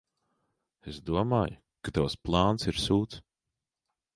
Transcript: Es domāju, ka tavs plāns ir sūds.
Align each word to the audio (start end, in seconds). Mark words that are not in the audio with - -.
Es 0.91 0.97
domāju, 1.09 1.59
ka 1.89 1.95
tavs 1.99 2.17
plāns 2.29 2.69
ir 2.73 2.81
sūds. 2.87 3.21